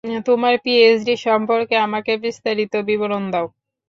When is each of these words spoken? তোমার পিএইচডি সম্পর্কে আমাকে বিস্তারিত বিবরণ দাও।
তোমার 0.27 0.53
পিএইচডি 0.63 1.13
সম্পর্কে 1.25 1.75
আমাকে 1.79 2.11
বিস্তারিত 2.23 2.73
বিবরণ 2.87 3.23
দাও। 3.33 3.47